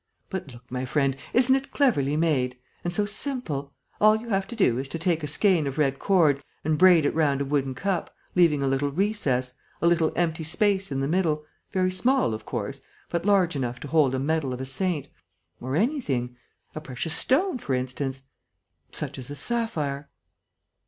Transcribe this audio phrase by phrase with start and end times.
[0.31, 2.57] But look, my friend, isn't it cleverly made?
[2.83, 3.71] And so simple!
[3.99, 7.05] All you have to do is to take a skein of red cord and braid
[7.05, 11.07] it round a wooden cup, leaving a little recess, a little empty space in the
[11.07, 15.07] middle, very small, of course, but large enough to hold a medal of a saint...
[15.59, 16.35] or anything....
[16.73, 18.23] A precious stone, for instance....
[18.91, 20.09] Such as a sapphire...."